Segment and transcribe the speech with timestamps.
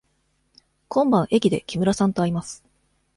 [0.87, 2.63] 今晩駅で木村さんと会います。